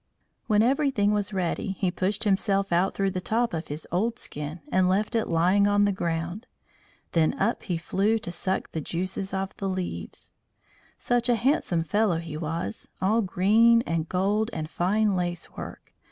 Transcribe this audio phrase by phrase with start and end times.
[0.47, 4.61] When everything was ready he pushed himself out through the top of his old skin
[4.71, 6.47] and left it lying on the ground.
[7.11, 10.31] Then up he flew to suck the juices of the leaves.
[10.97, 15.93] Such a handsome fellow he was all green and gold and fine lace work.